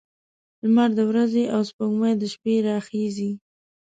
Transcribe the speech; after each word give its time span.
لمر 0.63 0.89
د 0.97 0.99
ورځې 1.09 1.43
او 1.55 1.61
سپوږمۍ 1.69 2.13
له 2.21 2.27
شپې 2.33 2.55
راخيژي 2.67 3.31